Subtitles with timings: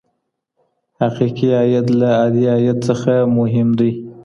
[0.99, 3.91] حقیقي عاید له عادي عاید څخه مهم دی.